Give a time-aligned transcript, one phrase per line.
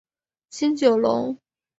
[0.49, 1.37] 新九龙。